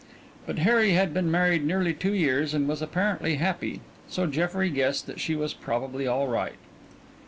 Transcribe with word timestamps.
But 0.47 0.57
Harry 0.57 0.93
had 0.93 1.13
been 1.13 1.29
married 1.29 1.63
nearly 1.63 1.93
two 1.93 2.15
years 2.15 2.55
and 2.55 2.67
was 2.67 2.81
apparently 2.81 3.35
happy, 3.35 3.81
so 4.09 4.25
Jeffrey 4.25 4.71
guessed 4.71 5.05
that 5.05 5.19
she 5.19 5.35
was 5.35 5.53
probably 5.53 6.07
all 6.07 6.27
right. 6.27 6.55